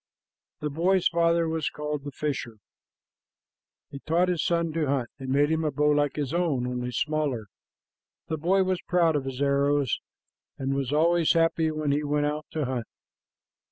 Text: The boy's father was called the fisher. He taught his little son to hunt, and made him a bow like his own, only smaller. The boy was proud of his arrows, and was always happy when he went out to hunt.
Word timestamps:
The 0.61 0.71
boy's 0.71 1.07
father 1.07 1.47
was 1.47 1.69
called 1.69 2.03
the 2.05 2.11
fisher. 2.11 2.57
He 3.91 3.99
taught 3.99 4.29
his 4.29 4.41
little 4.49 4.71
son 4.71 4.73
to 4.73 4.87
hunt, 4.87 5.09
and 5.19 5.29
made 5.29 5.51
him 5.51 5.63
a 5.63 5.69
bow 5.69 5.91
like 5.91 6.15
his 6.15 6.33
own, 6.33 6.65
only 6.65 6.91
smaller. 6.91 7.45
The 8.27 8.37
boy 8.39 8.63
was 8.63 8.81
proud 8.81 9.15
of 9.15 9.25
his 9.25 9.43
arrows, 9.43 9.99
and 10.57 10.73
was 10.73 10.91
always 10.91 11.33
happy 11.33 11.69
when 11.69 11.91
he 11.91 12.03
went 12.03 12.25
out 12.25 12.47
to 12.49 12.65
hunt. 12.65 12.87